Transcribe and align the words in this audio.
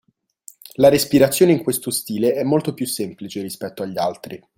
La 0.77 0.89
respirazione 0.89 1.51
in 1.51 1.61
questo 1.61 1.91
stile 1.91 2.33
è 2.33 2.41
molto 2.41 2.73
più 2.73 2.87
semplice 2.87 3.39
rispetto 3.39 3.83
agli 3.83 3.99
altri 3.99 4.43